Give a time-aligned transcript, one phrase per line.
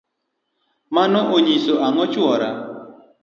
[0.95, 2.49] mano onyiso ang'o chuora?